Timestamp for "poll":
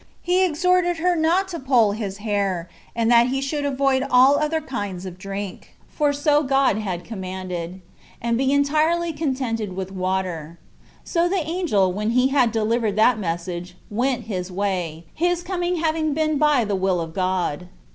1.59-1.91